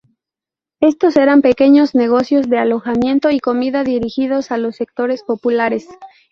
[0.79, 5.87] Estos eran pequeños negocios de alojamiento y comida dirigidos a los sectores populares.